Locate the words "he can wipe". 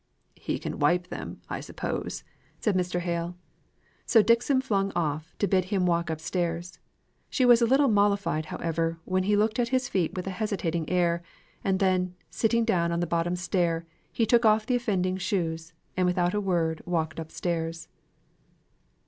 0.35-1.09